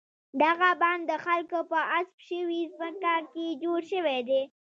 دغه 0.41 0.69
بڼ 0.81 0.97
د 1.09 1.11
خلکو 1.25 1.59
په 1.71 1.79
غصب 1.89 2.17
شوې 2.29 2.61
ځمکه 2.73 3.15
کې 3.31 3.45
جوړ 3.63 3.79
شوی 3.91 4.19
و. 4.27 4.29